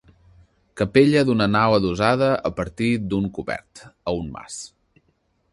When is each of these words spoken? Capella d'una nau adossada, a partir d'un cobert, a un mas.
Capella 0.79 1.23
d'una 1.27 1.47
nau 1.57 1.75
adossada, 1.77 2.31
a 2.51 2.53
partir 2.61 2.91
d'un 3.13 3.31
cobert, 3.39 3.85
a 3.93 4.19
un 4.23 4.37
mas. 4.39 4.59